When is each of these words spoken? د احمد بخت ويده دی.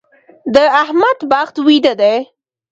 د 0.53 0.55
احمد 0.81 1.17
بخت 1.31 1.55
ويده 1.67 1.93
دی. 2.01 2.17